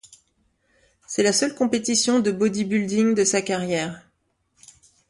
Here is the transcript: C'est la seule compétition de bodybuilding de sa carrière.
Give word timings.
C'est 1.05 1.21
la 1.21 1.31
seule 1.31 1.53
compétition 1.53 2.19
de 2.21 2.31
bodybuilding 2.31 3.13
de 3.13 3.23
sa 3.23 3.43
carrière. 3.43 4.01